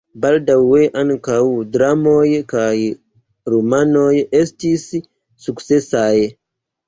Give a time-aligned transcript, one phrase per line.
[0.21, 1.35] Baldaŭe ankaŭ
[1.73, 2.23] dramoj
[2.55, 2.71] kaj
[3.55, 4.09] romanoj
[4.41, 4.87] estis
[5.49, 6.11] sukcesaj.